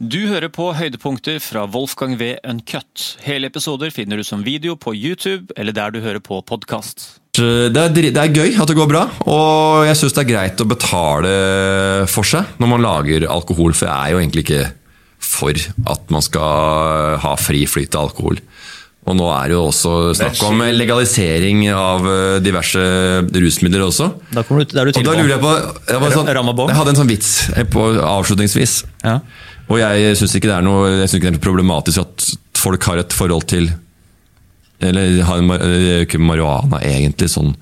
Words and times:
Du 0.00 0.22
hører 0.30 0.48
på 0.48 0.70
høydepunkter 0.72 1.36
fra 1.44 1.66
Wolfgang 1.68 2.14
V. 2.16 2.30
Uncut. 2.48 3.02
Hele 3.20 3.50
episoder 3.50 3.90
finner 3.92 4.16
du 4.16 4.24
som 4.24 4.40
video 4.40 4.72
på 4.72 4.94
YouTube 4.96 5.52
eller 5.60 5.76
der 5.76 5.92
du 5.92 5.98
hører 6.00 6.22
på 6.24 6.38
podkast. 6.40 7.20
Det 7.36 7.76
er, 7.76 7.92
det 7.92 8.16
er 8.16 8.32
gøy 8.32 8.56
at 8.56 8.70
det 8.70 8.78
går 8.78 8.88
bra, 8.88 9.02
og 9.28 9.84
jeg 9.84 9.98
syns 10.00 10.16
det 10.16 10.22
er 10.22 10.30
greit 10.30 10.62
å 10.64 10.68
betale 10.70 11.34
for 12.08 12.24
seg 12.24 12.56
når 12.56 12.72
man 12.72 12.84
lager 12.86 13.28
alkohol, 13.28 13.76
for 13.76 13.90
jeg 13.90 13.92
er 13.92 14.14
jo 14.14 14.22
egentlig 14.22 14.46
ikke 14.46 14.64
for 15.20 15.60
at 15.92 16.08
man 16.16 16.24
skal 16.24 17.20
ha 17.20 17.36
fri 17.36 17.66
flyt 17.68 17.92
av 17.92 18.08
alkohol. 18.08 18.40
Og 19.08 19.16
nå 19.16 19.26
er 19.32 19.48
det 19.48 19.56
jo 19.56 19.62
også 19.70 19.92
snakk 20.18 20.42
om 20.44 20.60
legalisering 20.76 21.62
av 21.72 22.04
eh, 22.06 22.34
diverse 22.44 22.80
rusmidler 23.32 23.86
også. 23.86 24.10
Da 24.34 24.44
kommer 24.44 24.66
du, 24.66 24.74
da 24.74 24.82
er 24.82 24.90
du 24.90 25.00
Og 25.00 25.06
da 25.06 25.14
lurer 25.16 25.32
jeg 25.32 25.42
på 25.42 25.54
Jeg, 25.54 26.02
var 26.02 26.14
sånn, 26.14 26.28
jeg 26.28 26.76
hadde 26.78 26.92
en 26.92 27.00
sånn 27.00 27.10
vits 27.10 27.30
eh, 27.54 27.64
på, 27.64 27.86
avslutningsvis. 28.04 28.76
Ja. 29.06 29.16
Og 29.70 29.80
jeg 29.80 30.18
syns 30.18 30.36
ikke 30.36 30.52
ikke 30.52 31.24
det 31.24 31.32
er 31.32 31.40
problematisk 31.42 32.02
at 32.04 32.28
folk 32.60 32.84
har 32.90 33.00
et 33.00 33.16
forhold 33.16 33.48
til 33.48 33.70
Eller 34.84 35.22
har 35.24 35.40
en, 35.40 35.50
ikke 36.04 36.20
marihuana 36.20 36.82
egentlig 36.84 37.30
sånn 37.32 37.54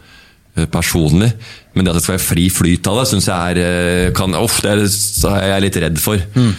eh, 0.58 0.66
personlig, 0.66 1.30
men 1.72 1.86
det 1.86 1.94
at 1.94 2.00
det 2.00 2.04
skal 2.04 2.16
være 2.16 2.26
fri 2.26 2.48
flyt 2.50 2.90
av 2.90 2.98
det, 2.98 3.08
syns 3.12 3.30
jeg 3.30 3.62
er 3.62 4.12
kan, 4.16 4.34
uff, 4.34 4.58
det 4.66 4.74
er, 4.74 4.86
så 4.90 5.36
er 5.38 5.52
jeg 5.54 5.68
litt 5.68 5.80
redd 5.86 5.98
for. 6.02 6.22
Mm. 6.34 6.52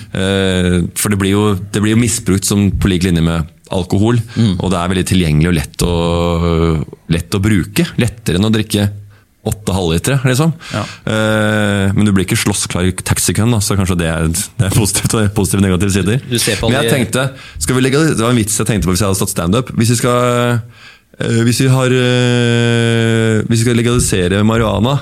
For 0.96 1.12
det 1.12 1.20
blir, 1.20 1.34
jo, 1.36 1.46
det 1.60 1.82
blir 1.84 1.98
jo 1.98 2.00
misbrukt 2.00 2.48
som 2.48 2.70
på 2.80 2.92
lik 2.92 3.04
linje 3.04 3.26
med 3.26 3.59
alkohol, 3.76 4.20
og 4.60 4.72
det 4.72 4.80
er 4.80 4.94
veldig 4.94 5.06
tilgjengelig 5.12 5.50
og 5.52 5.58
lett 5.58 5.86
å, 5.86 5.94
lett 7.14 7.38
å 7.38 7.44
bruke. 7.44 7.86
Lettere 8.02 8.40
enn 8.40 8.50
å 8.50 8.54
drikke 8.54 8.90
åtte 9.50 9.74
halvlitere, 9.74 10.20
liksom. 10.28 10.52
Ja. 10.74 10.82
Uh, 11.08 11.96
men 11.96 12.08
du 12.08 12.12
blir 12.12 12.26
ikke 12.26 12.38
slåssklar 12.40 12.90
i 12.90 12.94
taxikøen, 12.94 13.56
så 13.64 13.78
kanskje 13.80 13.98
det 14.02 14.10
er, 14.12 14.28
det 14.30 14.68
er 14.68 14.76
positivt 14.76 15.16
og 15.16 15.30
positive 15.38 15.64
negative 15.64 15.96
sider. 15.96 16.20
Du 16.28 16.36
ser 16.42 16.60
på 16.60 16.70
men 16.70 16.82
jeg 16.82 16.92
tenkte, 16.94 17.30
skal 17.58 17.78
vi 17.78 17.86
legge, 17.86 18.04
det 18.12 18.20
var 18.20 18.36
en 18.36 18.42
vits 18.42 18.60
jeg 18.60 18.68
tenkte 18.70 18.90
på 18.90 18.96
hvis 18.96 19.06
jeg 19.06 19.12
hadde 19.12 19.22
stått 19.22 19.34
standup. 19.34 19.72
Hvis 19.80 19.94
vi 19.96 20.00
skal 20.02 20.20
eh, 21.20 21.40
hvis 21.48 21.62
vi 21.64 21.72
har 21.72 21.96
eh, 21.96 23.40
Hvis 23.48 23.62
vi 23.62 23.64
skal 23.66 23.80
legalisere 23.80 24.44
marihuana, 24.48 25.00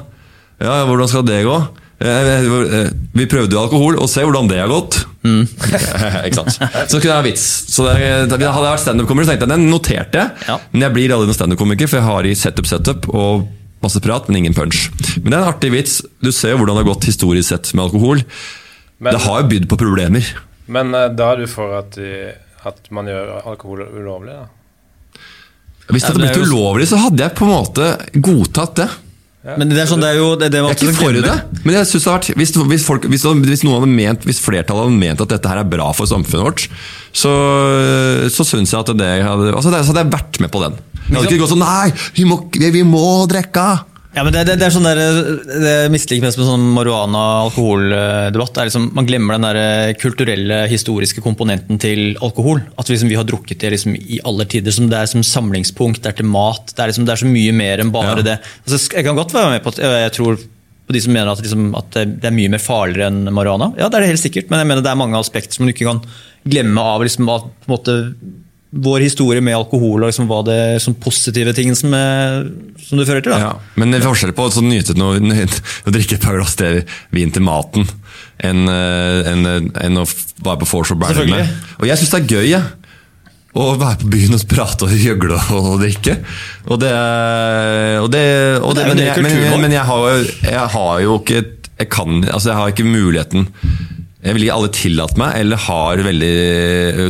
ja, 0.61 0.79
hvordan 0.89 1.09
skal 1.09 1.25
det 1.25 1.43
gå? 1.45 1.57
Eh, 1.99 2.29
eh, 2.77 2.89
Vi 3.17 3.25
prøvde 3.25 3.55
jo 3.55 3.61
alkohol, 3.63 3.97
og 3.97 4.09
se 4.11 4.21
hvordan 4.25 4.49
det 4.51 4.59
har 4.61 4.69
gått. 4.69 4.99
ikke 5.27 6.37
sant? 6.37 6.57
Så 6.87 6.99
kunne 6.99 7.09
jeg 7.09 7.15
ha 7.17 7.23
vits. 7.25 7.45
Så 7.73 7.85
det, 7.87 7.95
Hadde 8.29 8.45
jeg 8.45 8.53
vært 8.63 8.83
standup-komiker, 8.83 9.27
så 9.27 9.33
tenkte 9.33 9.47
jeg 9.47 9.53
den 9.55 9.69
noterte 9.71 10.21
jeg. 10.21 10.47
Ja. 10.47 10.57
Men 10.73 10.85
jeg 10.87 10.95
blir 10.97 11.15
aldri 11.15 11.29
noen 11.31 11.39
standup-komiker, 11.39 11.89
for 11.89 11.99
jeg 11.99 12.07
har 12.07 12.29
i 12.29 12.35
setup, 12.37 12.69
setup 12.69 13.07
og 13.11 13.47
masse 13.83 14.01
prat, 14.01 14.29
men 14.29 14.39
ingen 14.43 14.55
punch. 14.57 14.87
Men 15.21 15.31
det 15.31 15.37
er 15.37 15.41
en 15.43 15.51
artig 15.51 15.71
vits. 15.73 15.97
Du 16.23 16.31
ser 16.33 16.53
jo 16.53 16.61
hvordan 16.61 16.77
det 16.77 16.83
har 16.85 16.91
gått 16.93 17.09
historisk 17.09 17.49
sett 17.51 17.73
med 17.77 17.87
alkohol. 17.87 18.21
Men- 18.99 19.13
det 19.13 19.23
har 19.25 19.41
jo 19.43 19.49
bydd 19.51 19.67
på 19.69 19.77
problemer. 19.81 20.29
Men 20.67 20.93
eh, 20.97 21.09
da 21.15 21.31
er 21.33 21.43
du 21.43 21.47
for 21.49 21.75
at, 21.79 21.97
de, 21.97 22.31
at 22.67 22.91
man 22.91 23.07
gjør 23.09 23.35
alkohol 23.45 23.85
ulovlig, 23.87 24.33
da? 24.37 24.47
Hvis 25.87 26.03
det 26.03 26.09
hadde 26.11 26.25
er 26.27 26.33
blitt 26.33 26.49
ulovlig, 26.49 26.87
så 26.89 26.97
hadde 26.99 27.23
jeg 27.23 27.35
på 27.37 27.45
en 27.47 27.53
måte 27.53 27.85
godtatt 28.19 28.73
det. 28.81 28.87
Men 29.55 29.69
det 29.71 29.79
er 29.79 29.87
sånn, 29.87 30.01
det 30.03 30.09
er 30.11 30.17
jo 30.19 30.31
det, 30.35 30.49
det 30.51 30.59
Jeg 30.59 30.75
er 30.75 30.81
ikke 30.89 30.97
for 30.97 31.15
det, 31.15 31.35
men 31.63 31.77
jeg 31.77 31.87
synes 31.87 32.03
det 32.03 32.11
har 32.11 32.17
vært, 32.17 32.29
hvis, 32.41 32.51
hvis, 32.73 32.83
folk, 32.83 33.05
hvis, 33.07 33.23
hvis, 33.47 33.63
noen 33.63 33.77
hadde 33.77 33.91
ment, 33.93 34.25
hvis 34.27 34.41
flertallet 34.43 34.89
hadde 34.89 34.99
ment 34.99 35.23
at 35.23 35.31
dette 35.31 35.51
her 35.53 35.61
er 35.61 35.69
bra 35.71 35.87
for 35.95 36.09
samfunnet 36.09 36.43
vårt, 36.49 36.65
så, 37.15 37.31
så 38.33 38.47
syns 38.47 38.75
jeg 38.75 38.81
at 38.81 38.91
det 38.99 39.11
hadde, 39.23 39.53
altså 39.53 39.71
det, 39.71 39.85
så 39.85 39.93
hadde 39.93 40.03
jeg 40.03 40.15
vært 40.17 40.41
med 40.43 40.51
på 40.51 40.63
den. 40.65 40.75
Jeg 41.07 41.15
hadde 41.15 41.29
ikke 41.31 41.45
gått 41.45 41.53
sånn 41.53 41.63
Nei, 41.63 41.93
vi 42.17 42.27
må, 42.27 42.41
vi 42.51 42.83
må 42.83 43.05
drikke! 43.31 43.69
Ja, 44.17 44.23
men 44.25 44.33
det, 44.33 44.47
det, 44.49 44.55
det 44.57 44.65
er 44.65 44.73
sånn 44.73 44.87
der, 44.87 44.99
det 45.45 45.73
misliker 45.93 46.23
mest 46.25 46.39
med 46.41 46.47
sånn 46.47 46.63
marihuana-alkoholdebatt. 46.73 48.57
liksom, 48.65 48.87
Man 48.97 49.05
glemmer 49.05 49.37
den 49.37 49.45
der 49.45 49.93
kulturelle, 50.01 50.63
historiske 50.71 51.21
komponenten 51.21 51.77
til 51.81 52.15
alkohol. 52.25 52.63
At 52.81 52.89
liksom, 52.89 53.11
vi 53.11 53.17
har 53.19 53.27
drukket 53.29 53.61
det 53.61 53.75
liksom, 53.75 53.93
i 53.95 54.17
alle 54.25 54.47
tider. 54.49 54.73
Som 54.73 54.89
det 54.89 54.97
er 55.03 55.11
som 55.11 55.21
samlingspunkt, 55.25 56.01
det 56.01 56.15
er 56.15 56.17
til 56.21 56.29
mat. 56.33 56.73
Det 56.73 56.81
er, 56.81 56.91
liksom, 56.91 57.05
det 57.07 57.13
er 57.13 57.21
så 57.23 57.29
mye 57.29 57.53
mer 57.55 57.83
enn 57.83 57.93
bare 57.93 58.15
Ja. 58.17 58.25
det. 58.31 58.37
Altså, 58.65 58.81
jeg 58.97 59.05
kan 59.05 59.19
godt 59.19 59.35
være 59.37 59.53
med 59.53 59.63
på 59.65 59.75
at 59.75 59.83
jeg 59.85 60.15
tror 60.17 60.41
på 60.87 60.95
de 60.95 61.01
som 61.03 61.11
mener 61.13 61.29
at, 61.33 61.41
liksom, 61.43 61.69
at 61.75 61.91
det 61.99 62.27
er 62.29 62.31
mye 62.31 62.49
mer 62.53 62.63
farligere 62.63 63.09
enn 63.11 63.27
marihuana. 63.35 63.73
Ja, 63.77 63.89
det 63.91 63.99
er 63.99 64.05
det 64.05 64.11
helt 64.15 64.23
sikkert, 64.23 64.49
men 64.49 64.61
jeg 64.63 64.69
mener 64.69 64.81
det 64.85 64.91
er 64.93 64.99
mange 65.01 65.19
aspekter 65.19 65.53
som 65.53 65.65
man 65.67 65.73
ikke 65.75 65.85
kan 65.89 65.99
glemme 66.47 66.79
av 66.95 67.03
liksom, 67.03 67.27
at, 67.33 67.43
på 67.59 67.67
en 67.67 67.73
måte, 67.75 67.95
vår 68.69 69.05
historie 69.05 69.41
med 69.43 69.55
alkohol 69.55 70.01
og 70.01 70.09
liksom, 70.09 70.27
hva 70.27 70.41
det 70.45 70.59
som 70.83 70.95
positive 70.99 71.53
ting 71.55 71.71
som, 71.77 71.93
er, 71.95 72.49
som 72.83 72.99
det 72.99 73.07
fører 73.07 73.23
til. 73.23 73.35
Ja, 73.39 73.53
men 73.79 73.93
det 73.93 74.01
er 74.01 74.07
forskjell 74.09 74.33
på 74.35 74.49
å 74.49 74.63
nyte 74.65 74.97
noe, 74.99 75.21
å 75.87 75.93
drikke 75.93 76.17
et 76.17 76.25
par 76.25 76.35
glass 76.39 76.57
til 76.59 76.81
vin 77.15 77.31
til 77.33 77.45
maten 77.47 77.87
enn 78.43 78.67
en, 78.69 79.47
en 79.47 79.71
enn 79.81 80.01
å 80.01 80.03
være 80.45 80.59
på 80.61 80.69
vors 80.69 80.91
og 80.93 80.99
bære. 81.01 81.25
Og 81.79 81.87
jeg 81.89 82.01
syns 82.01 82.13
det 82.13 82.21
er 82.23 82.35
gøy, 82.35 82.51
Ja. 82.55 82.65
Å 83.57 83.71
være 83.79 84.03
på 84.03 84.09
byen 84.11 84.35
og 84.35 84.43
prate 84.51 84.85
og 84.85 84.91
gjøgle 84.93 85.37
og 85.55 85.79
drikke. 85.81 86.13
Og 86.67 86.77
det 86.77 86.91
og 88.03 88.09
det, 88.13 88.25
og 88.59 88.75
det 88.77 88.83
men, 88.85 88.99
det 88.99 89.07
jeg, 89.07 89.23
men, 89.25 89.61
men 89.63 89.73
jeg, 89.73 89.85
har, 89.87 90.27
jeg 90.45 90.65
har 90.75 90.99
jo 91.01 91.15
ikke 91.23 91.39
Jeg 91.79 91.89
kan 91.89 92.19
Altså, 92.27 92.51
jeg 92.51 92.57
har 92.59 92.73
ikke 92.73 92.85
muligheten 92.85 93.47
Jeg 94.21 94.35
vil 94.35 94.45
ikke 94.45 94.57
alle 94.59 94.69
tillate 94.75 95.17
meg, 95.17 95.39
eller 95.41 95.63
har 95.63 96.03
veldig 96.05 96.35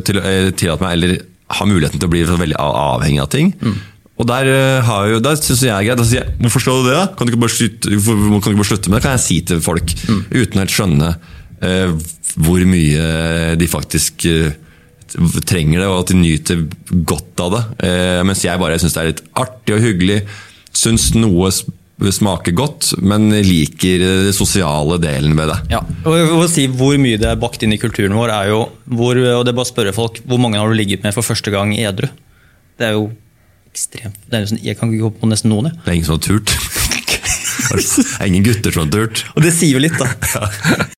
til, 0.08 0.22
eh, 0.22 0.50
tillatt 0.56 0.86
meg, 0.86 0.96
eller 0.96 1.18
har 1.50 1.70
muligheten 1.70 2.00
til 2.02 2.10
å 2.10 2.12
bli 2.12 2.26
veldig 2.28 2.58
avhengig 2.60 3.22
av 3.24 3.30
ting. 3.32 3.54
Mm. 3.62 3.78
Og 4.18 4.26
der, 4.28 4.50
eh, 4.50 4.82
har 4.84 5.08
jo, 5.12 5.20
der 5.22 5.36
synes 5.38 5.62
jeg 5.62 5.70
er 5.70 5.86
greit. 5.86 5.98
Da 6.00 6.06
sier 6.08 6.24
jeg, 6.24 6.36
hvorfor 6.42 6.64
skal 6.64 6.84
du 6.84 6.90
det? 6.90 7.02
Kan 7.18 7.28
du 7.28 7.34
ikke 7.34 7.44
bare 7.46 7.54
slutte, 7.54 7.90
kan 7.90 8.54
du 8.54 8.58
bare 8.58 8.72
slutte 8.72 8.90
med 8.90 8.98
det? 8.98 9.04
kan 9.06 9.18
jeg 9.18 9.26
si 9.26 9.42
til 9.42 9.62
folk, 9.62 9.94
Mm. 10.08 10.24
uten 10.32 10.62
helt 10.62 10.74
skjønne 10.74 11.10
uh, 11.62 11.92
hvor 12.38 12.66
mye 12.66 13.56
de 13.58 13.68
faktisk 13.68 14.26
uh, 14.26 14.52
trenger 15.46 15.80
det, 15.80 15.88
og 15.88 16.00
at 16.02 16.12
de 16.12 16.18
nyter 16.20 16.68
godt 17.08 17.40
av 17.40 17.54
det. 17.54 17.64
Eh, 17.88 18.24
mens 18.28 18.44
jeg 18.44 18.60
bare 18.60 18.78
syns 18.82 18.94
det 18.94 19.02
er 19.02 19.12
litt 19.14 19.24
artig 19.40 19.76
og 19.78 19.82
hyggelig. 19.82 20.18
Syns 20.76 21.14
noe 21.16 21.50
smaker 22.14 22.54
godt, 22.54 22.92
men 23.02 23.32
liker 23.32 24.02
den 24.04 24.36
sosiale 24.36 25.00
delen 25.02 25.34
ved 25.38 25.50
det. 25.50 25.58
Ja, 25.74 25.82
og 26.06 26.18
jeg 26.18 26.28
vil 26.30 26.50
si 26.52 26.66
Hvor 26.70 26.98
mye 27.02 27.18
det 27.18 27.32
er 27.32 27.40
bakt 27.42 27.64
inn 27.66 27.74
i 27.74 27.80
kulturen 27.82 28.14
vår, 28.18 28.34
er 28.34 28.52
jo 28.52 28.60
hvor, 28.86 29.18
og 29.18 29.46
det 29.46 29.54
er 29.54 29.58
bare 29.58 29.66
å 29.66 29.72
spørre 29.72 29.96
folk, 29.96 30.22
hvor 30.30 30.42
mange 30.42 30.62
har 30.62 30.70
du 30.70 30.78
ligget 30.78 31.06
med 31.06 31.16
for 31.16 31.26
første 31.26 31.54
gang 31.54 31.74
edru? 31.74 32.10
Det 32.78 32.92
er 32.92 32.94
jo 32.98 33.08
ekstremt. 33.74 34.20
Det 34.30 34.38
er 34.38 34.46
jo 34.46 34.52
sånn, 34.54 34.64
jeg 34.66 34.78
kan 34.78 34.94
ikke 34.94 35.08
gå 35.08 35.14
på 35.24 35.32
nesten 35.32 35.54
noen. 35.54 35.72
Jeg. 35.72 35.82
Det 35.84 35.92
er 35.92 35.98
ingen 35.98 36.10
som 36.10 36.20
har 36.20 36.26
turt. 36.28 36.54
Det 37.68 38.22
er 38.22 38.30
ingen 38.30 38.46
gutter 38.46 38.72
som 38.72 38.86
har 38.86 38.92
turt. 38.94 39.24
Og 39.34 39.44
det 39.44 39.50
sier 39.52 39.74
jo 39.76 39.82
litt, 39.82 39.98
da. 39.98 40.08